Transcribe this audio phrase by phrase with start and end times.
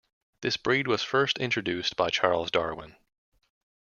[0.41, 2.95] This breed was first introduced by Charles Darwin.